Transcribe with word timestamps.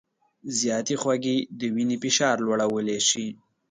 زیاتې 0.59 0.95
خوږې 1.01 1.37
د 1.59 1.61
وینې 1.75 1.97
فشار 2.03 2.35
لوړولی 2.47 2.99
شي. 3.09 3.27